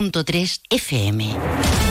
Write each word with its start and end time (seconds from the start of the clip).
.3 0.00 0.60
FM. 0.72 1.89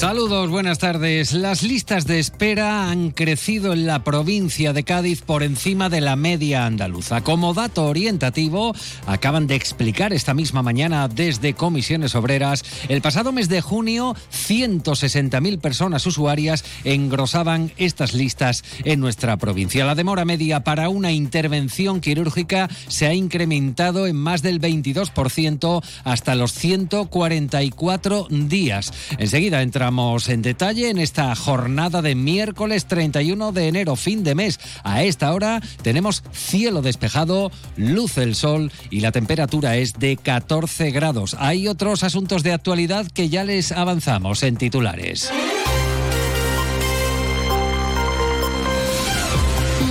Saludos, 0.00 0.48
buenas 0.48 0.78
tardes. 0.78 1.34
Las 1.34 1.62
listas 1.62 2.06
de 2.06 2.18
espera 2.20 2.90
han 2.90 3.10
crecido 3.10 3.74
en 3.74 3.86
la 3.86 4.02
provincia 4.02 4.72
de 4.72 4.82
Cádiz 4.82 5.20
por 5.20 5.42
encima 5.42 5.90
de 5.90 6.00
la 6.00 6.16
media 6.16 6.64
andaluza. 6.64 7.20
Como 7.20 7.52
dato 7.52 7.84
orientativo, 7.84 8.74
acaban 9.06 9.46
de 9.46 9.56
explicar 9.56 10.14
esta 10.14 10.32
misma 10.32 10.62
mañana 10.62 11.06
desde 11.06 11.52
Comisiones 11.52 12.14
Obreras, 12.14 12.64
el 12.88 13.02
pasado 13.02 13.30
mes 13.30 13.50
de 13.50 13.60
junio 13.60 14.16
160.000 14.32 15.60
personas 15.60 16.06
usuarias 16.06 16.64
engrosaban 16.84 17.70
estas 17.76 18.14
listas 18.14 18.64
en 18.84 19.00
nuestra 19.00 19.36
provincia. 19.36 19.84
La 19.84 19.94
demora 19.94 20.24
media 20.24 20.64
para 20.64 20.88
una 20.88 21.12
intervención 21.12 22.00
quirúrgica 22.00 22.70
se 22.88 23.06
ha 23.06 23.12
incrementado 23.12 24.06
en 24.06 24.16
más 24.16 24.40
del 24.40 24.62
22% 24.62 25.84
hasta 26.04 26.34
los 26.36 26.54
144 26.54 28.28
días. 28.30 28.94
Enseguida 29.18 29.60
entra 29.60 29.89
en 29.90 30.40
detalle 30.40 30.88
en 30.88 30.98
esta 30.98 31.34
jornada 31.34 32.00
de 32.00 32.14
miércoles 32.14 32.86
31 32.86 33.50
de 33.50 33.66
enero, 33.66 33.96
fin 33.96 34.22
de 34.22 34.36
mes. 34.36 34.60
A 34.84 35.02
esta 35.02 35.32
hora 35.34 35.60
tenemos 35.82 36.22
cielo 36.32 36.80
despejado, 36.80 37.50
luz 37.76 38.16
el 38.16 38.36
sol 38.36 38.70
y 38.90 39.00
la 39.00 39.10
temperatura 39.10 39.76
es 39.76 39.94
de 39.94 40.16
14 40.16 40.92
grados. 40.92 41.36
Hay 41.40 41.66
otros 41.66 42.04
asuntos 42.04 42.44
de 42.44 42.52
actualidad 42.52 43.08
que 43.08 43.28
ya 43.28 43.42
les 43.42 43.72
avanzamos 43.72 44.44
en 44.44 44.56
titulares. 44.56 45.28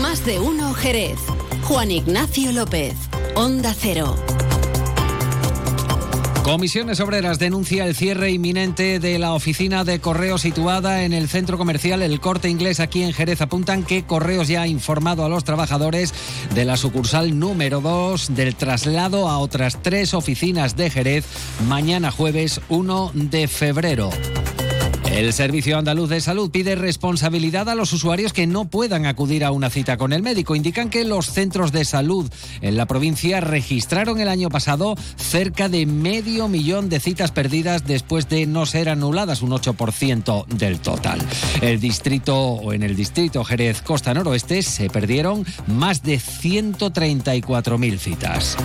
Más 0.02 0.26
de 0.26 0.40
uno 0.40 0.74
Jerez. 0.76 1.20
Juan 1.64 1.92
Ignacio 1.92 2.54
López. 2.54 2.96
Onda 3.36 3.76
Cero. 3.78 4.16
Comisiones 6.44 7.00
Obreras 7.00 7.38
denuncia 7.38 7.86
el 7.86 7.96
cierre 7.96 8.32
inminente 8.32 9.00
de 9.00 9.20
la 9.20 9.34
oficina 9.34 9.84
de 9.84 10.00
correos 10.00 10.42
situada 10.42 11.04
en 11.04 11.14
el 11.14 11.28
centro 11.28 11.58
comercial 11.58 12.02
El 12.02 12.20
Corte 12.20 12.50
Inglés 12.50 12.80
aquí 12.80 13.04
en 13.04 13.14
Jerez. 13.14 13.42
Apuntan 13.42 13.84
que 13.84 14.04
Correos 14.04 14.48
ya 14.48 14.64
ha 14.64 14.68
informado 14.68 15.26
a 15.26 15.30
los 15.30 15.44
trabajadores 15.44 16.14
de 16.56 16.66
la 16.66 16.78
sucursal 16.78 17.38
número 17.38 17.82
2 17.82 18.36
del 18.36 18.56
traslado 18.56 19.30
a 19.30 19.38
otras 19.38 19.82
tres 19.84 20.14
oficinas 20.14 20.76
de 20.76 20.90
Jerez 20.90 21.26
mañana 21.68 22.10
jueves 22.10 22.62
1 22.70 23.12
de 23.14 23.48
febrero. 23.48 24.10
El 25.12 25.34
Servicio 25.34 25.78
Andaluz 25.78 26.10
de 26.10 26.22
Salud 26.22 26.52
pide 26.52 26.76
responsabilidad 26.76 27.68
a 27.68 27.76
los 27.76 27.92
usuarios 27.94 28.32
que 28.32 28.48
no 28.48 28.70
puedan 28.70 29.06
acudir 29.06 29.44
a 29.44 29.52
una 29.52 29.70
cita 29.70 29.98
con 29.98 30.14
el 30.14 30.22
médico. 30.22 30.56
Indican 30.56 30.90
que 30.90 31.04
los 31.04 31.32
centros 31.32 31.72
de 31.72 31.84
salud 31.84 32.30
en 32.62 32.78
la 32.78 32.86
provincia 32.86 33.42
registraron 33.42 34.20
el 34.20 34.30
año 34.30 34.50
pasado 34.50 34.96
cerca 35.18 35.68
de 35.68 35.86
medio 35.86 36.48
millón 36.48 36.90
de 36.90 37.00
citas 37.00 37.32
perdidas 37.32 37.86
después 37.86 38.30
de 38.30 38.46
no 38.46 38.66
ser 38.66 38.88
anuladas, 38.88 39.42
un 39.42 39.50
8% 39.52 40.46
del 40.46 40.80
total. 40.80 41.20
El 41.62 41.80
distrito 41.80 42.38
o 42.38 42.72
en 42.72 42.84
el 42.84 42.96
distrito 42.96 43.44
Jerez 43.44 43.82
Costa 43.82 44.14
Noroeste 44.14 44.62
se 44.62 44.90
perdieron 44.90 45.46
más 45.68 46.04
de 46.04 46.20
134.000 46.20 47.98
citas. 47.98 48.58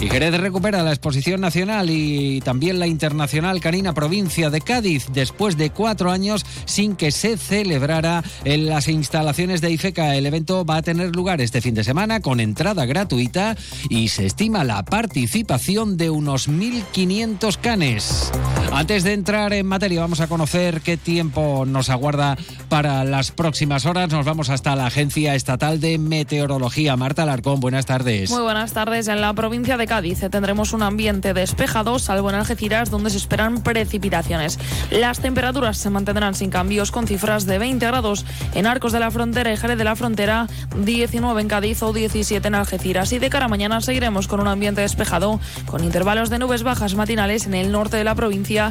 Y 0.00 0.08
Jerez 0.08 0.34
recupera 0.40 0.82
la 0.82 0.90
exposición 0.90 1.40
nacional 1.40 1.88
y 1.90 2.40
también 2.40 2.80
la 2.80 2.88
internacional 2.88 3.60
Canina 3.60 3.92
Provincia 3.92 4.50
de 4.50 4.60
Cádiz 4.60 5.06
después 5.12 5.56
de 5.56 5.70
cuatro 5.82 6.12
años 6.12 6.46
sin 6.64 6.94
que 6.94 7.10
se 7.10 7.36
celebrara 7.36 8.22
en 8.44 8.66
las 8.66 8.86
instalaciones 8.86 9.60
de 9.60 9.72
IFECA. 9.72 10.14
El 10.14 10.26
evento 10.26 10.64
va 10.64 10.76
a 10.76 10.82
tener 10.82 11.16
lugar 11.16 11.40
este 11.40 11.60
fin 11.60 11.74
de 11.74 11.82
semana 11.82 12.20
con 12.20 12.38
entrada 12.38 12.86
gratuita 12.86 13.56
y 13.88 14.06
se 14.06 14.26
estima 14.26 14.62
la 14.62 14.84
participación 14.84 15.96
de 15.96 16.10
unos 16.10 16.48
1.500 16.48 17.56
canes. 17.56 18.30
Antes 18.74 19.04
de 19.04 19.12
entrar 19.12 19.52
en 19.52 19.66
materia, 19.66 20.00
vamos 20.00 20.20
a 20.20 20.28
conocer 20.28 20.80
qué 20.80 20.96
tiempo 20.96 21.64
nos 21.66 21.90
aguarda 21.90 22.38
para 22.70 23.04
las 23.04 23.30
próximas 23.30 23.84
horas. 23.84 24.08
Nos 24.10 24.24
vamos 24.24 24.48
hasta 24.48 24.74
la 24.74 24.86
Agencia 24.86 25.34
Estatal 25.34 25.78
de 25.78 25.98
Meteorología. 25.98 26.96
Marta 26.96 27.24
Alarcón, 27.24 27.60
buenas 27.60 27.84
tardes. 27.84 28.30
Muy 28.30 28.40
buenas 28.40 28.72
tardes. 28.72 29.08
En 29.08 29.20
la 29.20 29.34
provincia 29.34 29.76
de 29.76 29.86
Cádiz 29.86 30.20
tendremos 30.30 30.72
un 30.72 30.82
ambiente 30.82 31.34
despejado, 31.34 31.98
salvo 31.98 32.30
en 32.30 32.36
Algeciras, 32.36 32.90
donde 32.90 33.10
se 33.10 33.18
esperan 33.18 33.62
precipitaciones. 33.62 34.58
Las 34.90 35.20
temperaturas 35.20 35.76
se 35.76 35.90
mantendrán 35.90 36.34
sin 36.34 36.48
cambios, 36.48 36.90
con 36.90 37.06
cifras 37.06 37.44
de 37.44 37.58
20 37.58 37.86
grados 37.86 38.24
en 38.54 38.66
Arcos 38.66 38.92
de 38.92 39.00
la 39.00 39.10
Frontera 39.10 39.52
y 39.52 39.56
Jerez 39.58 39.76
de 39.76 39.84
la 39.84 39.96
Frontera, 39.96 40.46
19 40.76 41.42
en 41.42 41.48
Cádiz 41.48 41.82
o 41.82 41.92
17 41.92 42.48
en 42.48 42.54
Algeciras. 42.54 43.12
Y 43.12 43.18
de 43.18 43.28
cara 43.28 43.44
a 43.44 43.48
mañana 43.48 43.82
seguiremos 43.82 44.28
con 44.28 44.40
un 44.40 44.48
ambiente 44.48 44.80
despejado, 44.80 45.40
con 45.66 45.84
intervalos 45.84 46.30
de 46.30 46.38
nubes 46.38 46.62
bajas 46.62 46.94
matinales 46.94 47.46
en 47.46 47.54
el 47.54 47.70
norte 47.70 47.98
de 47.98 48.04
la 48.04 48.14
provincia 48.14 48.61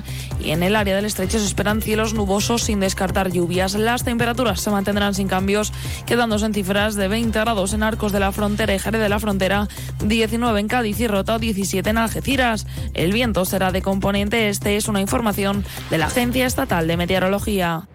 y 0.44 0.52
en 0.52 0.63
el 0.63 0.75
área 0.75 0.96
del 0.96 1.06
estrecho 1.06 1.40
se 1.40 1.46
esperan 1.46 1.81
cielos 1.81 2.13
nubosos 2.13 2.63
sin 2.63 2.79
descartar 2.79 3.31
lluvias. 3.31 3.75
Las 3.75 4.03
temperaturas 4.03 4.62
se 4.62 4.72
mantendrán 4.72 5.13
sin 5.13 5.28
cambios, 5.28 5.74
quedándose 6.06 6.46
en 6.46 6.53
cifras 6.53 6.96
de 6.96 7.07
20 7.07 7.40
grados 7.40 7.74
en 7.74 7.84
Arcos 7.84 8.12
de 8.12 8.19
la 8.19 8.31
Frontera 8.31 8.74
y 8.74 8.80
Jerez 8.80 9.01
de 9.01 9.09
la 9.09 9.19
Frontera, 9.19 9.68
19 10.03 10.59
en 10.59 10.68
Cádiz 10.68 11.00
y 11.00 11.07
Rota 11.07 11.38
17 11.38 11.90
en 11.90 11.97
Algeciras. 11.97 12.66
El 12.94 13.12
viento 13.12 13.46
será 13.46 13.72
de 13.72 13.81
componente 13.81 14.50
este, 14.50 14.78
es 14.78 14.88
una 14.88 15.01
información 15.01 15.66
de 15.90 15.97
la 15.97 16.07
Agencia 16.07 16.46
Estatal 16.46 16.88
de 16.88 16.97
Meteorología. 16.97 17.88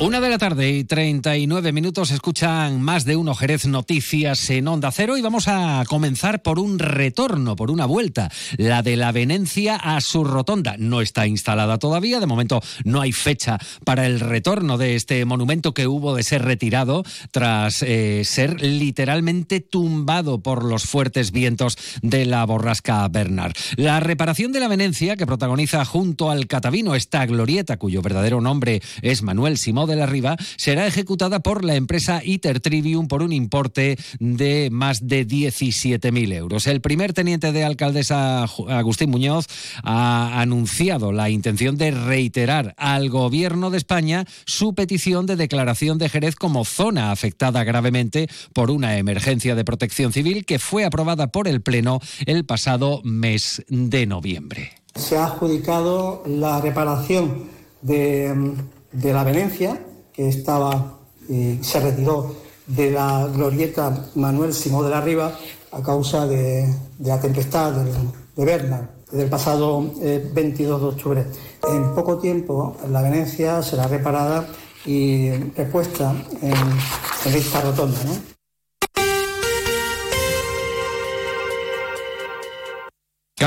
Una 0.00 0.20
de 0.20 0.28
la 0.28 0.38
tarde 0.38 0.70
y 0.70 0.84
39 0.84 1.72
minutos 1.72 2.12
escuchan 2.12 2.80
más 2.80 3.04
de 3.04 3.16
uno 3.16 3.34
Jerez 3.34 3.66
Noticias 3.66 4.48
en 4.48 4.68
Onda 4.68 4.92
Cero 4.92 5.16
y 5.16 5.22
vamos 5.22 5.48
a 5.48 5.82
comenzar 5.88 6.40
por 6.40 6.60
un 6.60 6.78
retorno, 6.78 7.56
por 7.56 7.72
una 7.72 7.84
vuelta, 7.84 8.30
la 8.58 8.82
de 8.82 8.96
la 8.96 9.10
Venencia 9.10 9.74
a 9.74 10.00
su 10.00 10.22
rotonda. 10.22 10.76
No 10.78 11.00
está 11.00 11.26
instalada 11.26 11.78
todavía, 11.78 12.20
de 12.20 12.26
momento 12.26 12.62
no 12.84 13.00
hay 13.00 13.10
fecha 13.10 13.58
para 13.84 14.06
el 14.06 14.20
retorno 14.20 14.78
de 14.78 14.94
este 14.94 15.24
monumento 15.24 15.74
que 15.74 15.88
hubo 15.88 16.14
de 16.14 16.22
ser 16.22 16.44
retirado 16.44 17.02
tras 17.32 17.82
eh, 17.82 18.22
ser 18.24 18.62
literalmente 18.62 19.58
tumbado 19.58 20.44
por 20.44 20.64
los 20.64 20.84
fuertes 20.84 21.32
vientos 21.32 21.76
de 22.02 22.24
la 22.24 22.46
borrasca 22.46 23.06
Bernard. 23.08 23.54
La 23.74 23.98
reparación 23.98 24.52
de 24.52 24.60
la 24.60 24.68
Venencia, 24.68 25.16
que 25.16 25.26
protagoniza 25.26 25.84
junto 25.84 26.30
al 26.30 26.46
Catavino 26.46 26.94
esta 26.94 27.26
glorieta, 27.26 27.78
cuyo 27.78 28.00
verdadero 28.00 28.40
nombre 28.40 28.80
es 29.02 29.22
Manuel 29.22 29.58
Simón 29.58 29.87
de 29.88 29.96
la 29.96 30.06
Riva 30.06 30.36
será 30.56 30.86
ejecutada 30.86 31.40
por 31.40 31.64
la 31.64 31.74
empresa 31.74 32.22
ITER 32.24 32.60
Trivium 32.60 33.08
por 33.08 33.22
un 33.22 33.32
importe 33.32 33.98
de 34.20 34.68
más 34.70 35.08
de 35.08 35.26
17.000 35.26 36.32
euros. 36.32 36.68
El 36.68 36.80
primer 36.80 37.12
teniente 37.12 37.50
de 37.50 37.64
alcaldesa 37.64 38.44
Agustín 38.44 39.10
Muñoz 39.10 39.46
ha 39.82 40.40
anunciado 40.40 41.10
la 41.10 41.30
intención 41.30 41.76
de 41.76 41.90
reiterar 41.90 42.74
al 42.76 43.08
gobierno 43.08 43.70
de 43.70 43.78
España 43.78 44.24
su 44.44 44.74
petición 44.74 45.26
de 45.26 45.36
declaración 45.36 45.98
de 45.98 46.08
Jerez 46.08 46.36
como 46.36 46.64
zona 46.64 47.10
afectada 47.10 47.64
gravemente 47.64 48.28
por 48.52 48.70
una 48.70 48.98
emergencia 48.98 49.54
de 49.54 49.64
protección 49.64 50.12
civil 50.12 50.44
que 50.44 50.58
fue 50.58 50.84
aprobada 50.84 51.28
por 51.28 51.48
el 51.48 51.62
Pleno 51.62 52.00
el 52.26 52.44
pasado 52.44 53.00
mes 53.04 53.64
de 53.68 54.06
noviembre. 54.06 54.72
Se 54.94 55.16
ha 55.16 55.26
adjudicado 55.26 56.22
la 56.26 56.60
reparación 56.60 57.44
de 57.82 58.54
de 58.92 59.12
la 59.12 59.24
Venecia, 59.24 59.80
que 60.12 60.28
estaba, 60.28 60.98
y 61.28 61.58
se 61.62 61.80
retiró 61.80 62.34
de 62.66 62.90
la 62.90 63.26
glorieta 63.32 64.06
Manuel 64.14 64.52
Simón 64.52 64.84
de 64.84 64.90
la 64.90 65.00
Riva 65.00 65.32
a 65.72 65.82
causa 65.82 66.26
de, 66.26 66.72
la 67.00 67.20
tempestad 67.20 67.72
de, 67.72 67.92
de 68.36 68.44
Bernard 68.44 68.98
del 69.10 69.28
pasado 69.28 69.80
22 69.80 70.00
eh, 70.00 70.82
de 70.82 70.88
octubre. 70.88 71.26
En 71.68 71.94
poco 71.94 72.18
tiempo 72.18 72.76
la 72.90 73.02
Venecia 73.02 73.62
será 73.62 73.86
reparada 73.86 74.46
y 74.84 75.30
repuesta 75.56 76.14
en, 76.42 76.52
en 76.52 77.34
esta 77.38 77.60
rotonda. 77.62 77.98
¿no? 78.04 78.37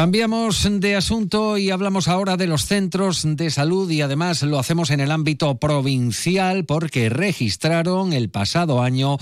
Cambiamos 0.02 0.68
de 0.68 0.96
asunto 0.96 1.60
y 1.60 1.70
hablamos 1.70 2.08
ahora 2.08 2.36
de 2.36 2.48
los 2.48 2.66
centros 2.66 3.22
de 3.24 3.52
salud 3.52 3.88
y 3.92 4.02
además 4.02 4.42
lo 4.42 4.58
hacemos 4.58 4.90
en 4.90 5.00
el 5.00 5.12
ámbito 5.12 5.60
provincial 5.60 6.66
porque 6.66 7.10
registraron 7.10 8.12
el 8.12 8.32
pasado 8.32 8.82
año 8.82 9.20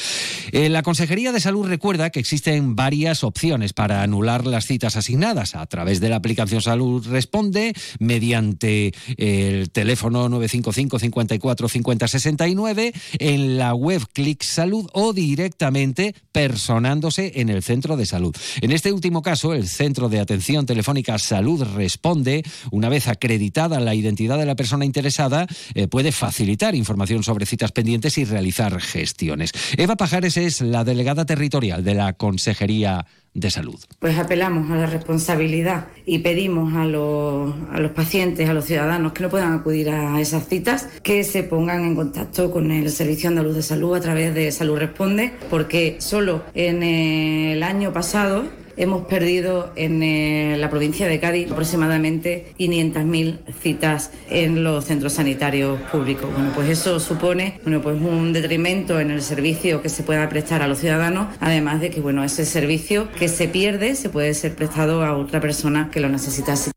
Eh, 0.53 0.69
la 0.69 0.83
Consejería 0.83 1.33
de 1.33 1.41
Salud 1.41 1.67
recuerda 1.67 2.11
que 2.11 2.21
existen 2.21 2.77
varias 2.77 3.25
opciones 3.25 3.73
para 3.73 4.03
anular 4.03 4.47
las 4.47 4.67
citas 4.67 4.97
asignadas 4.97 5.55
a 5.55 5.65
través 5.67 6.01
de 6.01 6.04
la 6.09 6.17
aplicación 6.17 6.63
Salud 6.63 7.07
Responde, 7.07 7.75
mediante 7.99 8.93
el 9.17 9.71
teléfono 9.71 10.29
955 10.29 10.99
54 10.99 11.69
50 11.69 12.09
69, 12.09 12.93
en 13.19 13.59
la 13.59 13.75
web 13.75 14.03
Click 14.13 14.43
Salud 14.43 14.89
o 14.93 15.13
directamente 15.13 16.15
personándose 16.33 17.33
en 17.37 17.49
el 17.49 17.63
centro 17.63 17.97
de 17.97 18.07
salud. 18.07 18.35
En 18.61 18.73
este 18.73 18.93
último 18.93 19.23
caso, 19.23 19.55
el 19.55 19.69
Centro 19.69 20.09
de 20.09 20.21
Atención 20.21 20.67
Telefónica 20.67 21.19
Salud 21.19 21.63
Responde, 21.75 22.43
una 22.71 22.89
vez 22.89 23.09
acreditada 23.09 23.81
la 23.81 23.95
identidad 23.95 24.39
de 24.39 24.47
la 24.47 24.57
persona 24.57 24.85
interesada, 24.85 25.47
eh, 25.75 25.89
puede 25.89 26.13
facilitar 26.13 26.75
información 26.75 27.23
sobre 27.23 27.47
citas 27.47 27.73
pendientes 27.73 28.19
y 28.19 28.25
realizar 28.25 28.81
gestiones. 28.81 29.53
Eva 29.77 29.97
Pajares 29.97 30.37
es 30.37 30.61
la 30.61 30.85
delegada 30.85 31.25
territorial 31.25 31.85
de 31.85 31.95
la 31.95 32.13
Consejería 32.15 33.07
de 33.35 33.51
Salud. 33.51 33.79
Pues 33.99 34.17
apelamos 34.17 34.71
a 34.71 34.77
la 34.77 34.87
responsabilidad 34.87 35.89
y 36.07 36.21
pedimos 36.21 36.75
a 36.75 36.85
los, 36.85 37.53
a 37.73 37.81
los 37.81 37.91
pacientes, 37.91 38.49
a 38.49 38.55
los 38.55 38.65
ciudadanos 38.65 39.13
que 39.13 39.25
no 39.25 39.29
puedan 39.29 39.53
acudir 39.53 39.91
a 39.91 40.21
esas 40.21 40.49
citas, 40.49 40.89
que 41.03 41.25
se 41.25 41.43
pongan 41.43 41.85
en 41.85 41.97
contacto 41.97 42.51
con 42.51 42.71
el 42.71 42.91
Servicio 42.91 43.29
Andaluz 43.29 43.57
de 43.57 43.63
Salud 43.63 43.95
a 43.95 44.01
través 44.01 44.35
de 44.35 44.51
Salud 44.53 44.79
Responde, 44.79 45.33
porque 45.51 45.97
solo 45.99 46.45
en 46.55 46.83
el 46.83 47.63
año 47.63 47.93
pasado 47.93 48.45
hemos 48.77 49.07
perdido 49.07 49.73
en 49.77 50.03
eh, 50.03 50.57
la 50.59 50.71
provincia 50.71 51.07
de 51.07 51.21
Cádiz 51.21 51.51
aproximadamente 51.51 52.53
500.000 52.59 53.39
citas 53.61 54.11
en 54.31 54.65
los 54.65 54.85
centros 54.85 55.15
sanitarios 55.15 55.81
públicos. 55.93 56.31
Bueno, 56.33 56.51
pues 56.55 56.69
eso 56.69 57.01
supone 57.01 57.61
bueno, 57.63 57.81
pues 57.83 58.01
un 58.01 58.33
detrimento 58.33 59.01
en 59.01 59.11
el 59.11 59.23
servicio 59.23 59.83
que 59.83 59.89
se 59.89 60.03
pueda 60.03 60.29
prestar 60.29 60.63
a 60.63 60.69
los 60.69 60.79
ciudadanos, 60.79 61.29
además 61.41 61.81
de 61.81 61.91
que 61.91 62.01
bueno, 62.01 62.25
ese 62.25 62.45
servicio 62.45 63.09
que 63.13 63.29
se 63.29 63.49
pierde 63.49 63.95
se 63.95 64.09
puede 64.09 64.35
ser 64.35 64.55
prestado 64.55 65.05
a 65.05 65.17
otra 65.17 65.41
persona 65.41 65.91
que 65.93 66.01
lo 66.01 66.09
necesita. 66.09 66.74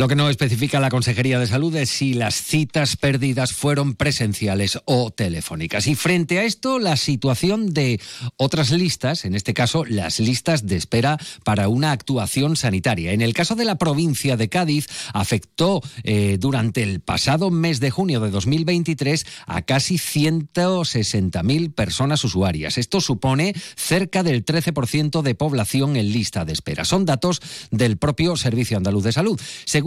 Lo 0.00 0.08
que 0.08 0.16
no 0.16 0.30
especifica 0.30 0.80
la 0.80 0.88
Consejería 0.88 1.38
de 1.38 1.46
Salud 1.46 1.76
es 1.76 1.90
si 1.90 2.14
las 2.14 2.34
citas 2.34 2.96
perdidas 2.96 3.52
fueron 3.52 3.92
presenciales 3.92 4.78
o 4.86 5.10
telefónicas. 5.10 5.86
Y 5.88 5.94
frente 5.94 6.38
a 6.38 6.44
esto, 6.44 6.78
la 6.78 6.96
situación 6.96 7.74
de 7.74 8.00
otras 8.38 8.70
listas, 8.70 9.26
en 9.26 9.34
este 9.34 9.52
caso 9.52 9.84
las 9.84 10.18
listas 10.18 10.66
de 10.66 10.76
espera 10.76 11.18
para 11.44 11.68
una 11.68 11.92
actuación 11.92 12.56
sanitaria. 12.56 13.12
En 13.12 13.20
el 13.20 13.34
caso 13.34 13.56
de 13.56 13.66
la 13.66 13.76
provincia 13.76 14.38
de 14.38 14.48
Cádiz, 14.48 14.86
afectó 15.12 15.82
eh, 16.02 16.38
durante 16.40 16.82
el 16.82 17.00
pasado 17.00 17.50
mes 17.50 17.78
de 17.78 17.90
junio 17.90 18.20
de 18.20 18.30
2023 18.30 19.26
a 19.46 19.60
casi 19.60 19.96
160.000 19.96 21.74
personas 21.74 22.24
usuarias. 22.24 22.78
Esto 22.78 23.02
supone 23.02 23.54
cerca 23.76 24.22
del 24.22 24.46
13% 24.46 25.20
de 25.20 25.34
población 25.34 25.96
en 25.96 26.10
lista 26.10 26.46
de 26.46 26.54
espera. 26.54 26.86
Son 26.86 27.04
datos 27.04 27.42
del 27.70 27.98
propio 27.98 28.34
Servicio 28.36 28.78
Andaluz 28.78 29.04
de 29.04 29.12
Salud. 29.12 29.38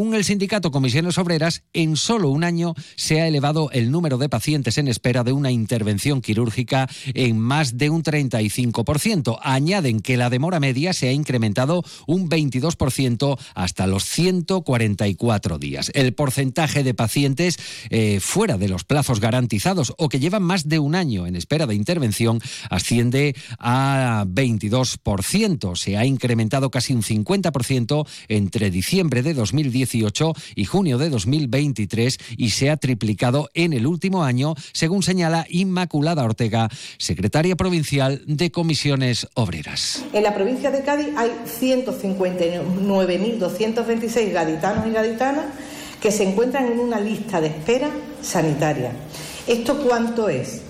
Según 0.03 0.15
el 0.15 0.25
sindicato 0.25 0.69
Comisiones 0.69 1.17
Obreras, 1.17 1.63
en 1.71 1.95
solo 1.95 2.27
un 2.27 2.43
año 2.43 2.75
se 2.97 3.21
ha 3.21 3.27
elevado 3.29 3.71
el 3.71 3.89
número 3.89 4.17
de 4.17 4.27
pacientes 4.27 4.77
en 4.77 4.89
espera 4.89 5.23
de 5.23 5.31
una 5.31 5.49
intervención 5.49 6.19
quirúrgica 6.21 6.89
en 7.13 7.39
más 7.39 7.77
de 7.77 7.89
un 7.89 8.03
35%. 8.03 9.39
Añaden 9.41 10.01
que 10.01 10.17
la 10.17 10.29
demora 10.29 10.59
media 10.59 10.91
se 10.91 11.07
ha 11.07 11.13
incrementado 11.13 11.85
un 12.05 12.29
22% 12.29 13.39
hasta 13.55 13.87
los 13.87 14.03
144 14.03 15.57
días. 15.57 15.89
El 15.93 16.13
porcentaje 16.13 16.83
de 16.83 16.93
pacientes 16.93 17.57
eh, 17.89 18.19
fuera 18.19 18.57
de 18.57 18.67
los 18.67 18.83
plazos 18.83 19.21
garantizados 19.21 19.93
o 19.97 20.09
que 20.09 20.19
llevan 20.19 20.43
más 20.43 20.67
de 20.67 20.79
un 20.79 20.95
año 20.95 21.27
en 21.27 21.37
espera 21.37 21.65
de 21.65 21.75
intervención 21.75 22.41
asciende 22.69 23.37
a 23.57 24.25
22%. 24.27 25.77
Se 25.77 25.95
ha 25.95 26.05
incrementado 26.05 26.71
casi 26.71 26.91
un 26.91 27.03
50% 27.03 28.05
entre 28.27 28.69
diciembre 28.69 29.23
de 29.23 29.33
2010 29.33 29.82
y 30.55 30.65
junio 30.65 30.97
de 30.97 31.09
2023 31.09 32.17
y 32.37 32.49
se 32.51 32.69
ha 32.69 32.77
triplicado 32.77 33.49
en 33.53 33.73
el 33.73 33.85
último 33.85 34.23
año, 34.23 34.55
según 34.71 35.03
señala 35.03 35.45
Inmaculada 35.49 36.23
Ortega, 36.23 36.69
secretaria 36.97 37.55
provincial 37.55 38.21
de 38.25 38.51
Comisiones 38.51 39.27
Obreras. 39.33 40.05
En 40.13 40.23
la 40.23 40.33
provincia 40.33 40.71
de 40.71 40.83
Cádiz 40.83 41.09
hay 41.17 41.31
159.226 41.59 44.31
gaditanos 44.31 44.87
y 44.87 44.91
gaditanas 44.91 45.45
que 46.01 46.11
se 46.11 46.23
encuentran 46.23 46.71
en 46.71 46.79
una 46.79 46.99
lista 46.99 47.41
de 47.41 47.47
espera 47.47 47.89
sanitaria. 48.21 48.91
¿Esto 49.47 49.83
cuánto 49.85 50.29
es? 50.29 50.61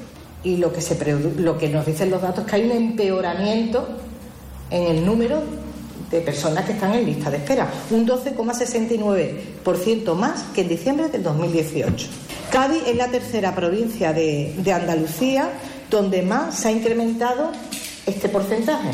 Y 0.43 0.57
lo 0.57 0.73
que, 0.73 0.81
se, 0.81 0.97
lo 1.37 1.57
que 1.57 1.69
nos 1.69 1.85
dicen 1.85 2.09
los 2.09 2.21
datos 2.21 2.43
es 2.45 2.49
que 2.49 2.55
hay 2.57 2.65
un 2.65 2.71
empeoramiento 2.71 3.87
en 4.69 4.83
el 4.83 5.05
número 5.05 5.41
de 6.13 6.21
personas 6.21 6.65
que 6.65 6.73
están 6.73 6.93
en 6.93 7.05
lista 7.05 7.29
de 7.29 7.37
espera, 7.37 7.67
un 7.89 8.07
12,69% 8.07 10.15
más 10.15 10.43
que 10.53 10.61
en 10.61 10.69
diciembre 10.69 11.09
del 11.09 11.23
2018. 11.23 12.07
Cádiz 12.51 12.83
es 12.87 12.95
la 12.95 13.07
tercera 13.07 13.55
provincia 13.55 14.13
de, 14.13 14.53
de 14.57 14.71
Andalucía 14.71 15.49
donde 15.89 16.21
más 16.21 16.55
se 16.55 16.69
ha 16.69 16.71
incrementado 16.71 17.51
este 18.05 18.29
porcentaje 18.29 18.91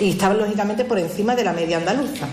y 0.00 0.10
está 0.10 0.34
lógicamente 0.34 0.84
por 0.84 0.98
encima 0.98 1.34
de 1.34 1.44
la 1.44 1.52
media 1.52 1.78
andaluza. 1.78 2.28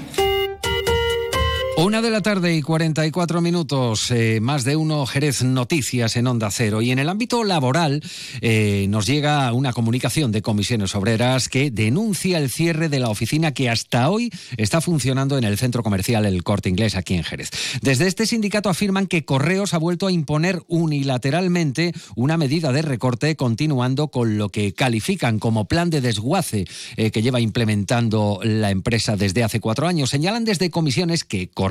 Una 1.80 2.02
de 2.02 2.10
la 2.10 2.20
tarde 2.20 2.58
y 2.58 2.62
44 2.62 3.40
minutos, 3.40 4.12
eh, 4.12 4.42
más 4.42 4.66
de 4.66 4.76
uno 4.76 5.06
Jerez 5.06 5.44
Noticias 5.44 6.18
en 6.18 6.28
Onda 6.28 6.52
Cero. 6.52 6.82
Y 6.82 6.92
en 6.92 7.00
el 7.00 7.08
ámbito 7.08 7.46
laboral 7.46 8.04
eh, 8.42 8.86
nos 8.90 9.06
llega 9.06 9.54
una 9.54 9.72
comunicación 9.72 10.34
de 10.34 10.42
comisiones 10.42 10.94
obreras 10.94 11.48
que 11.48 11.72
denuncia 11.72 12.38
el 12.38 12.50
cierre 12.50 12.90
de 12.90 13.00
la 13.00 13.08
oficina 13.08 13.54
que 13.54 13.70
hasta 13.70 14.10
hoy 14.10 14.30
está 14.58 14.82
funcionando 14.82 15.38
en 15.38 15.46
el 15.46 15.58
centro 15.58 15.82
comercial 15.82 16.26
El 16.26 16.44
Corte 16.44 16.68
Inglés 16.68 16.98
aquí 16.98 17.14
en 17.14 17.24
Jerez. 17.24 17.50
Desde 17.82 18.08
este 18.08 18.26
sindicato 18.26 18.68
afirman 18.68 19.08
que 19.08 19.24
Correos 19.24 19.74
ha 19.74 19.78
vuelto 19.78 20.08
a 20.08 20.12
imponer 20.12 20.62
unilateralmente 20.68 21.94
una 22.18 22.36
medida 22.36 22.74
de 22.74 22.82
recorte 22.82 23.38
continuando 23.38 24.10
con 24.10 24.38
lo 24.38 24.50
que 24.50 24.74
califican 24.74 25.40
como 25.40 25.70
plan 25.70 25.90
de 25.90 26.02
desguace 26.02 26.68
eh, 26.98 27.12
que 27.12 27.22
lleva 27.22 27.40
implementando 27.40 28.42
la 28.44 28.70
empresa 28.70 29.16
desde 29.16 29.46
hace 29.46 29.62
cuatro 29.62 29.88
años. 29.88 30.10
Señalan 30.10 30.44
desde 30.44 30.70
comisiones 30.70 31.24
que 31.24 31.48
Correos, 31.48 31.69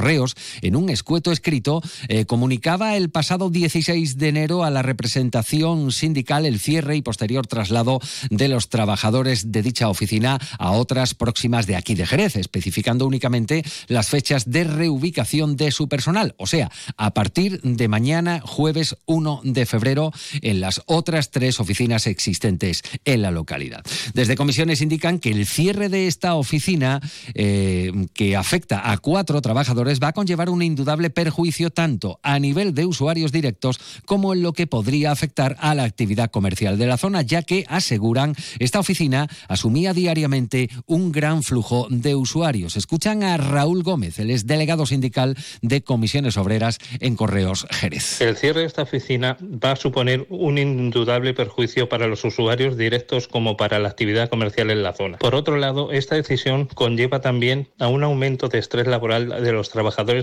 en 0.62 0.76
un 0.76 0.90
escueto 0.90 1.32
escrito, 1.32 1.82
eh, 2.08 2.24
comunicaba 2.24 2.96
el 2.96 3.10
pasado 3.10 3.50
16 3.50 4.16
de 4.16 4.28
enero 4.28 4.64
a 4.64 4.70
la 4.70 4.82
representación 4.82 5.92
sindical 5.92 6.46
el 6.46 6.60
cierre 6.60 6.96
y 6.96 7.02
posterior 7.02 7.46
traslado 7.46 8.00
de 8.30 8.48
los 8.48 8.68
trabajadores 8.68 9.50
de 9.52 9.62
dicha 9.62 9.88
oficina 9.88 10.38
a 10.58 10.70
otras 10.70 11.14
próximas 11.14 11.66
de 11.66 11.76
aquí 11.76 11.94
de 11.94 12.06
Jerez, 12.06 12.36
especificando 12.36 13.06
únicamente 13.06 13.64
las 13.88 14.08
fechas 14.08 14.50
de 14.50 14.64
reubicación 14.64 15.56
de 15.56 15.70
su 15.72 15.88
personal, 15.88 16.34
o 16.38 16.46
sea, 16.46 16.70
a 16.96 17.12
partir 17.12 17.60
de 17.62 17.88
mañana, 17.88 18.40
jueves 18.44 18.96
1 19.06 19.40
de 19.44 19.66
febrero, 19.66 20.12
en 20.42 20.60
las 20.60 20.82
otras 20.86 21.30
tres 21.30 21.60
oficinas 21.60 22.06
existentes 22.06 22.82
en 23.04 23.22
la 23.22 23.30
localidad. 23.30 23.82
Desde 24.14 24.36
comisiones 24.36 24.80
indican 24.80 25.18
que 25.18 25.30
el 25.30 25.46
cierre 25.46 25.88
de 25.88 26.06
esta 26.06 26.34
oficina, 26.34 27.00
eh, 27.34 27.92
que 28.14 28.36
afecta 28.36 28.90
a 28.90 28.98
cuatro 28.98 29.40
trabajadores, 29.42 29.87
va 29.96 30.08
a 30.08 30.12
conllevar 30.12 30.50
un 30.50 30.62
indudable 30.62 31.10
perjuicio 31.10 31.70
tanto 31.70 32.20
a 32.22 32.38
nivel 32.38 32.74
de 32.74 32.84
usuarios 32.84 33.32
directos 33.32 33.80
como 34.04 34.34
en 34.34 34.42
lo 34.42 34.52
que 34.52 34.66
podría 34.66 35.10
afectar 35.10 35.56
a 35.60 35.74
la 35.74 35.84
actividad 35.84 36.30
comercial 36.30 36.76
de 36.76 36.86
la 36.86 36.98
zona, 36.98 37.22
ya 37.22 37.42
que 37.42 37.64
aseguran 37.68 38.34
esta 38.58 38.78
oficina 38.78 39.28
asumía 39.48 39.94
diariamente 39.94 40.68
un 40.86 41.10
gran 41.12 41.42
flujo 41.42 41.86
de 41.90 42.14
usuarios. 42.14 42.76
Escuchan 42.76 43.22
a 43.22 43.36
Raúl 43.36 43.82
Gómez, 43.82 44.18
el 44.18 44.30
es 44.30 44.46
delegado 44.46 44.84
sindical 44.86 45.36
de 45.62 45.82
comisiones 45.82 46.36
obreras 46.36 46.78
en 47.00 47.16
Correos 47.16 47.66
Jerez. 47.70 48.20
El 48.20 48.36
cierre 48.36 48.60
de 48.60 48.66
esta 48.66 48.82
oficina 48.82 49.36
va 49.42 49.72
a 49.72 49.76
suponer 49.76 50.26
un 50.28 50.58
indudable 50.58 51.34
perjuicio 51.34 51.88
para 51.88 52.06
los 52.06 52.24
usuarios 52.24 52.76
directos 52.76 53.28
como 53.28 53.56
para 53.56 53.78
la 53.78 53.88
actividad 53.88 54.28
comercial 54.28 54.70
en 54.70 54.82
la 54.82 54.92
zona. 54.92 55.18
Por 55.18 55.34
otro 55.34 55.56
lado, 55.56 55.92
esta 55.92 56.14
decisión 56.14 56.66
conlleva 56.66 57.20
también 57.20 57.68
a 57.78 57.88
un 57.88 58.04
aumento 58.04 58.48
de 58.48 58.58
estrés 58.58 58.86
laboral 58.86 59.42
de 59.42 59.52
los 59.52 59.70
trabajadores 59.70 59.77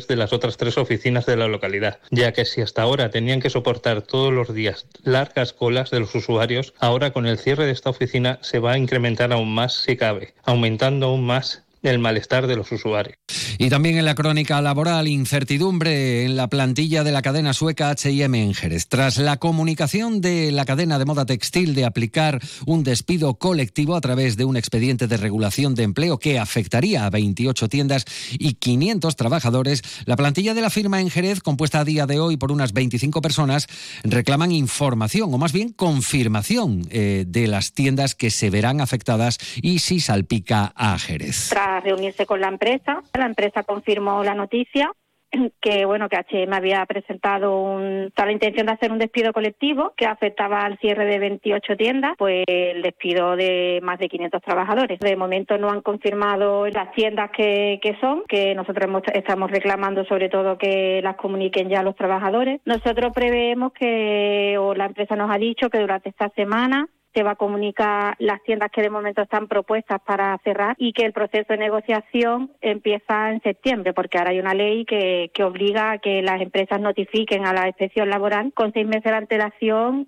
de 0.07 0.15
las 0.15 0.33
otras 0.33 0.57
tres 0.57 0.77
oficinas 0.77 1.25
de 1.25 1.37
la 1.37 1.47
localidad, 1.47 1.99
ya 2.11 2.33
que 2.33 2.45
si 2.45 2.61
hasta 2.61 2.81
ahora 2.81 3.09
tenían 3.09 3.39
que 3.39 3.49
soportar 3.49 4.01
todos 4.01 4.33
los 4.33 4.53
días 4.53 4.87
largas 5.03 5.53
colas 5.53 5.91
de 5.91 5.99
los 5.99 6.13
usuarios, 6.13 6.73
ahora 6.79 7.11
con 7.11 7.25
el 7.25 7.37
cierre 7.37 7.65
de 7.65 7.71
esta 7.71 7.89
oficina 7.89 8.39
se 8.41 8.59
va 8.59 8.73
a 8.73 8.77
incrementar 8.77 9.31
aún 9.33 9.53
más 9.53 9.73
si 9.73 9.97
cabe, 9.97 10.33
aumentando 10.43 11.07
aún 11.07 11.25
más 11.25 11.64
el 11.85 11.99
malestar 11.99 12.47
de 12.47 12.55
los 12.55 12.71
usuarios. 12.71 13.17
Y 13.57 13.69
también 13.69 13.97
en 13.97 14.05
la 14.05 14.15
crónica 14.15 14.61
laboral, 14.61 15.07
incertidumbre 15.07 16.25
en 16.25 16.35
la 16.35 16.49
plantilla 16.49 17.03
de 17.03 17.11
la 17.11 17.21
cadena 17.21 17.53
sueca 17.53 17.89
H&M 17.89 18.41
en 18.41 18.53
Jerez. 18.53 18.87
Tras 18.87 19.17
la 19.17 19.37
comunicación 19.37 20.21
de 20.21 20.51
la 20.51 20.65
cadena 20.65 20.99
de 20.99 21.05
moda 21.05 21.25
textil 21.25 21.73
de 21.73 21.85
aplicar 21.85 22.41
un 22.65 22.83
despido 22.83 23.35
colectivo 23.35 23.95
a 23.95 24.01
través 24.01 24.35
de 24.35 24.45
un 24.45 24.57
expediente 24.57 25.07
de 25.07 25.17
regulación 25.17 25.75
de 25.75 25.83
empleo 25.83 26.19
que 26.19 26.39
afectaría 26.39 27.05
a 27.05 27.09
28 27.09 27.69
tiendas 27.69 28.05
y 28.31 28.55
500 28.55 29.15
trabajadores, 29.15 29.81
la 30.05 30.15
plantilla 30.15 30.53
de 30.53 30.61
la 30.61 30.69
firma 30.69 30.99
en 30.99 31.09
Jerez, 31.09 31.41
compuesta 31.41 31.79
a 31.79 31.85
día 31.85 32.05
de 32.05 32.19
hoy 32.19 32.37
por 32.37 32.51
unas 32.51 32.73
25 32.73 33.21
personas, 33.21 33.67
reclaman 34.03 34.51
información 34.51 35.33
o 35.33 35.37
más 35.37 35.53
bien 35.53 35.69
confirmación 35.69 36.87
eh, 36.89 37.25
de 37.27 37.47
las 37.47 37.73
tiendas 37.73 38.15
que 38.15 38.31
se 38.31 38.49
verán 38.49 38.81
afectadas 38.81 39.37
y 39.61 39.79
si 39.79 39.99
salpica 39.99 40.73
a 40.75 40.97
Jerez 40.99 41.51
reunirse 41.79 42.25
con 42.25 42.41
la 42.41 42.47
empresa. 42.47 43.01
La 43.13 43.25
empresa 43.25 43.63
confirmó 43.63 44.23
la 44.23 44.35
noticia 44.35 44.91
que 45.61 45.85
bueno 45.85 46.09
que 46.09 46.17
H&M 46.17 46.55
había 46.55 46.85
presentado 46.85 47.59
un, 47.59 48.11
la 48.15 48.31
intención 48.31 48.65
de 48.67 48.73
hacer 48.73 48.91
un 48.91 48.99
despido 48.99 49.33
colectivo 49.33 49.93
que 49.95 50.05
afectaba 50.05 50.61
al 50.61 50.77
cierre 50.79 51.05
de 51.05 51.19
28 51.19 51.77
tiendas, 51.77 52.13
pues 52.17 52.43
el 52.47 52.81
despido 52.81 53.35
de 53.35 53.79
más 53.83 53.99
de 53.99 54.07
500 54.07 54.41
trabajadores. 54.41 54.99
De 54.99 55.15
momento 55.15 55.57
no 55.57 55.69
han 55.69 55.81
confirmado 55.81 56.67
las 56.67 56.91
tiendas 56.93 57.31
que, 57.31 57.79
que 57.81 57.97
son, 57.99 58.23
que 58.27 58.55
nosotros 58.55 59.03
estamos 59.13 59.51
reclamando 59.51 60.05
sobre 60.05 60.29
todo 60.29 60.57
que 60.57 61.01
las 61.03 61.15
comuniquen 61.15 61.69
ya 61.69 61.83
los 61.83 61.95
trabajadores. 61.95 62.61
Nosotros 62.65 63.13
preveemos 63.13 63.73
que, 63.73 64.57
o 64.59 64.73
la 64.73 64.85
empresa 64.85 65.15
nos 65.15 65.31
ha 65.31 65.37
dicho 65.37 65.69
que 65.69 65.79
durante 65.79 66.09
esta 66.09 66.29
semana 66.29 66.87
se 67.15 67.23
va 67.23 67.31
a 67.31 67.35
comunicar 67.35 68.15
las 68.19 68.43
tiendas 68.43 68.69
que 68.71 68.81
de 68.81 68.89
momento 68.89 69.21
están 69.21 69.47
propuestas 69.47 70.01
para 70.05 70.37
cerrar 70.43 70.75
y 70.77 70.91
que 70.91 71.05
el 71.05 71.13
proceso 71.13 71.45
de 71.49 71.57
negociación 71.57 72.51
empieza 72.61 73.31
en 73.31 73.41
septiembre, 73.41 73.93
porque 73.93 74.17
ahora 74.17 74.31
hay 74.31 74.39
una 74.39 74.53
ley 74.53 74.85
que, 74.85 75.31
que 75.33 75.43
obliga 75.43 75.91
a 75.91 75.97
que 75.99 76.21
las 76.21 76.41
empresas 76.41 76.81
notifiquen 76.81 77.45
a 77.45 77.53
la 77.53 77.67
inspección 77.67 78.09
laboral 78.09 78.51
con 78.53 78.73
seis 78.73 78.85
meses 78.85 79.05
de 79.05 79.17
antelación 79.17 80.07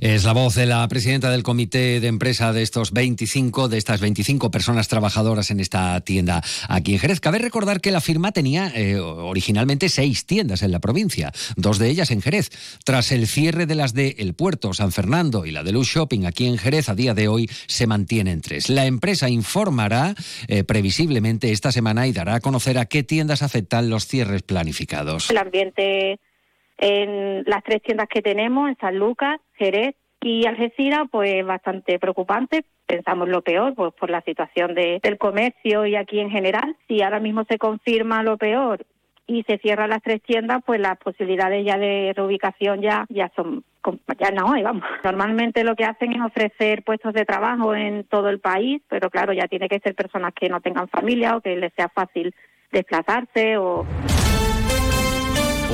es 0.00 0.24
la 0.24 0.32
voz 0.32 0.54
de 0.54 0.66
la 0.66 0.86
presidenta 0.88 1.30
del 1.30 1.42
comité 1.42 2.00
de 2.00 2.08
empresa 2.08 2.52
de 2.52 2.62
estos 2.62 2.92
25, 2.92 3.68
de 3.68 3.78
estas 3.78 4.00
25 4.00 4.50
personas 4.50 4.88
trabajadoras 4.88 5.50
en 5.50 5.60
esta 5.60 6.00
tienda 6.00 6.42
aquí 6.68 6.94
en 6.94 6.98
Jerez. 6.98 7.20
Cabe 7.20 7.38
recordar 7.38 7.80
que 7.80 7.90
la 7.90 8.00
firma 8.00 8.32
tenía 8.32 8.72
eh, 8.74 8.98
originalmente 8.98 9.88
seis 9.88 10.26
tiendas 10.26 10.62
en 10.62 10.72
la 10.72 10.80
provincia, 10.80 11.32
dos 11.56 11.78
de 11.78 11.88
ellas 11.88 12.10
en 12.10 12.22
Jerez. 12.22 12.50
Tras 12.84 13.12
el 13.12 13.26
cierre 13.26 13.66
de 13.66 13.74
las 13.74 13.94
de 13.94 14.16
El 14.18 14.34
Puerto, 14.34 14.74
San 14.74 14.92
Fernando 14.92 15.46
y 15.46 15.50
la 15.50 15.62
de 15.62 15.72
Luz 15.72 15.88
Shopping 15.88 16.26
aquí 16.26 16.46
en 16.46 16.58
Jerez, 16.58 16.88
a 16.88 16.94
día 16.94 17.14
de 17.14 17.28
hoy 17.28 17.48
se 17.66 17.86
mantienen 17.86 18.40
tres. 18.40 18.68
La 18.68 18.86
empresa 18.86 19.28
informará 19.28 20.14
eh, 20.48 20.64
previsiblemente 20.64 21.52
esta 21.52 21.72
semana 21.72 22.06
y 22.06 22.12
dará 22.12 22.36
a 22.36 22.40
conocer 22.40 22.78
a 22.78 22.86
qué 22.86 23.02
tiendas 23.02 23.42
afectan 23.42 23.90
los 23.90 24.06
cierres 24.06 24.42
planificados. 24.42 25.30
El 25.30 25.38
ambiente 25.38 26.18
en 26.78 27.44
las 27.46 27.62
tres 27.62 27.82
tiendas 27.82 28.08
que 28.08 28.22
tenemos, 28.22 28.68
en 28.68 28.76
San 28.78 28.98
Lucas, 28.98 29.40
Jerez 29.54 29.94
y 30.20 30.46
Algeciras, 30.46 31.02
pues 31.10 31.44
bastante 31.44 31.98
preocupante. 31.98 32.64
Pensamos 32.86 33.28
lo 33.28 33.42
peor, 33.42 33.74
pues 33.74 33.92
por 33.94 34.10
la 34.10 34.22
situación 34.22 34.74
de, 34.74 35.00
del 35.02 35.18
comercio 35.18 35.86
y 35.86 35.96
aquí 35.96 36.20
en 36.20 36.30
general. 36.30 36.76
Si 36.88 37.02
ahora 37.02 37.20
mismo 37.20 37.44
se 37.44 37.58
confirma 37.58 38.22
lo 38.22 38.36
peor 38.36 38.84
y 39.26 39.42
se 39.44 39.58
cierran 39.58 39.90
las 39.90 40.02
tres 40.02 40.22
tiendas, 40.22 40.62
pues 40.64 40.80
las 40.80 40.98
posibilidades 40.98 41.64
ya 41.64 41.78
de 41.78 42.12
reubicación 42.14 42.82
ya, 42.82 43.06
ya 43.08 43.30
son 43.34 43.64
ya 44.18 44.30
no 44.30 44.52
hay, 44.52 44.62
vamos. 44.62 44.84
Normalmente 45.02 45.62
lo 45.62 45.76
que 45.76 45.84
hacen 45.84 46.12
es 46.12 46.20
ofrecer 46.22 46.82
puestos 46.84 47.12
de 47.12 47.26
trabajo 47.26 47.74
en 47.74 48.04
todo 48.04 48.30
el 48.30 48.40
país, 48.40 48.82
pero 48.88 49.10
claro, 49.10 49.34
ya 49.34 49.46
tiene 49.46 49.68
que 49.68 49.80
ser 49.80 49.94
personas 49.94 50.32
que 50.32 50.48
no 50.48 50.60
tengan 50.60 50.88
familia 50.88 51.36
o 51.36 51.40
que 51.42 51.56
les 51.56 51.72
sea 51.74 51.88
fácil 51.88 52.34
desplazarse 52.72 53.58
o 53.58 53.86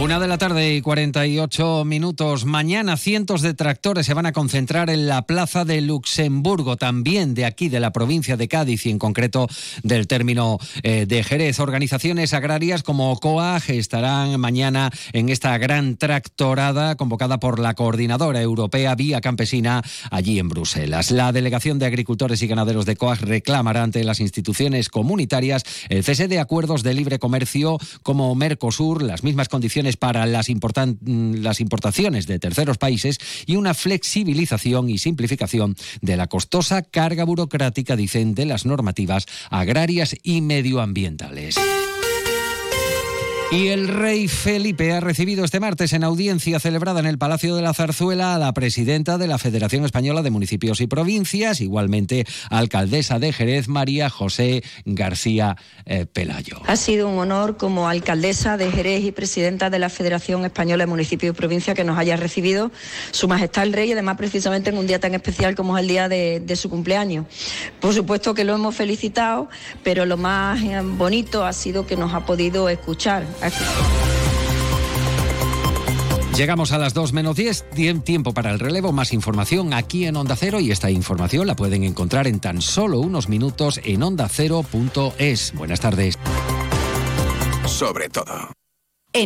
una 0.01 0.19
de 0.19 0.29
la 0.29 0.39
tarde 0.39 0.75
y 0.75 0.81
48 0.81 1.85
minutos. 1.85 2.47
Mañana 2.47 2.97
cientos 2.97 3.43
de 3.43 3.53
tractores 3.53 4.07
se 4.07 4.15
van 4.15 4.25
a 4.25 4.33
concentrar 4.33 4.89
en 4.89 5.07
la 5.07 5.27
plaza 5.27 5.67
de 5.67 5.83
Luxemburgo, 5.83 6.79
también 6.79 7.35
de 7.35 7.45
aquí, 7.45 7.69
de 7.69 7.81
la 7.81 7.93
provincia 7.93 8.39
de 8.39 8.49
Cádiz 8.49 8.87
y 8.87 8.91
en 8.91 8.99
concreto 8.99 9.47
del 9.83 10.07
término 10.07 10.59
eh, 10.83 11.05
de 11.07 11.23
Jerez. 11.23 11.61
Organizaciones 11.61 12.33
agrarias 12.33 12.83
como 12.83 13.15
COAG 13.21 13.71
estarán 13.73 14.41
mañana 14.41 14.91
en 15.13 15.29
esta 15.29 15.59
gran 15.59 15.99
tractorada 15.99 16.95
convocada 16.95 17.39
por 17.39 17.59
la 17.59 17.75
Coordinadora 17.75 18.41
Europea 18.41 18.95
Vía 18.95 19.21
Campesina 19.21 19.83
allí 20.11 20.39
en 20.39 20.49
Bruselas. 20.49 21.11
La 21.11 21.31
Delegación 21.31 21.79
de 21.79 21.85
Agricultores 21.85 22.41
y 22.41 22.47
Ganaderos 22.47 22.87
de 22.87 22.97
COAG 22.97 23.21
reclamará 23.21 23.83
ante 23.83 24.03
las 24.05 24.21
instituciones 24.21 24.89
comunitarias 24.89 25.63
el 25.91 26.05
cese 26.05 26.27
de 26.27 26.39
acuerdos 26.39 26.83
de 26.83 26.95
libre 26.95 27.19
comercio 27.19 27.77
como 28.03 28.35
Mercosur, 28.35 29.03
las 29.03 29.23
mismas 29.25 29.51
condiciones 29.51 29.90
para 29.97 30.27
las, 30.27 30.49
las 30.49 31.61
importaciones 31.61 32.27
de 32.27 32.39
terceros 32.39 32.79
países 32.79 33.19
y 33.47 33.57
una 33.57 33.75
flexibilización 33.75 34.89
y 34.89 34.99
simplificación 34.99 35.77
de 36.01 36.17
la 36.17 36.27
costosa 36.27 36.83
carga 36.83 37.25
burocrática, 37.25 37.97
dicen, 37.97 38.35
de 38.35 38.47
las 38.47 38.67
normativas 38.67 39.27
agrarias 39.51 40.17
y 40.23 40.41
medioambientales. 40.41 41.57
Y 43.53 43.67
el 43.67 43.89
rey 43.89 44.29
Felipe 44.29 44.93
ha 44.93 45.01
recibido 45.01 45.45
este 45.45 45.59
martes 45.59 45.93
en 45.93 46.05
audiencia 46.05 46.61
celebrada 46.61 47.01
en 47.01 47.07
el 47.07 47.19
Palacio 47.19 47.57
de 47.57 47.63
la 47.63 47.75
Zarzuela 47.75 48.37
a 48.37 48.39
la 48.39 48.53
presidenta 48.53 49.19
de 49.19 49.27
la 49.27 49.39
Federación 49.39 49.85
Española 49.85 50.23
de 50.23 50.31
Municipios 50.31 50.81
y 50.81 50.87
Provincias, 50.87 51.61
igualmente 51.61 52.27
alcaldesa 52.49 53.19
de 53.19 53.33
Jerez, 53.33 53.67
María 53.67 54.09
José 54.09 54.63
García 54.85 55.57
eh, 55.85 56.07
Pelayo. 56.07 56.63
Ha 56.69 56.77
sido 56.77 57.09
un 57.09 57.19
honor 57.19 57.57
como 57.57 57.89
alcaldesa 57.89 58.57
de 58.57 58.71
Jerez 58.71 59.03
y 59.03 59.11
presidenta 59.11 59.69
de 59.69 59.81
la 59.81 59.89
Federación 59.89 60.45
Española 60.45 60.85
de 60.85 60.87
Municipios 60.87 61.35
y 61.35 61.37
Provincias 61.37 61.75
que 61.75 61.83
nos 61.83 61.99
haya 61.99 62.17
recibido 62.17 62.71
Su 63.11 63.27
Majestad 63.27 63.65
el 63.65 63.73
Rey, 63.73 63.89
y 63.89 63.93
además 63.95 64.17
precisamente 64.17 64.71
en 64.71 64.79
un 64.79 64.87
día 64.87 65.01
tan 65.01 65.13
especial 65.17 65.57
como 65.57 65.77
es 65.77 65.83
el 65.83 65.89
día 65.89 66.09
de, 66.09 66.55
su 66.55 66.71
cumpleaños. 66.71 67.27
Por 67.81 67.95
supuesto 67.95 68.33
que 68.33 68.45
lo 68.45 68.55
hemos 68.55 68.77
felicitado, 68.77 69.49
pero 69.83 70.07
lo 70.07 70.17
más 70.17 70.63
eh, 70.63 70.81
bonito 70.85 71.45
ha 71.45 71.53
sido 71.53 71.85
que 71.85 71.97
nos 71.97 72.15
ha 72.15 72.25
podido 72.25 72.69
escuchar 72.69 73.27
Llegamos 76.37 76.73
a 76.73 76.79
las 76.79 76.95
2 76.95 77.13
menos 77.13 77.37
10, 77.37 77.65
tiempo 78.03 78.33
para 78.33 78.51
el 78.51 78.59
relevo, 78.59 78.93
más 78.93 79.13
información 79.13 79.75
aquí 79.75 80.07
en 80.07 80.17
Onda 80.17 80.37
Cero 80.37 80.61
y 80.61 80.71
esta 80.71 80.91
información 80.91 81.47
la 81.47 81.55
pueden 81.55 81.85
encontrar 81.85 82.27
en 82.27 82.41
tan 82.41 82.63
solo 82.63 83.01
unos 83.01 83.29
minutos 83.29 83.81
en 83.85 84.03
ondacero.es. 84.03 85.53
Buenas 85.55 85.81
tardes. 85.81 86.19
Sobre 87.67 88.09
todo. 88.09 88.60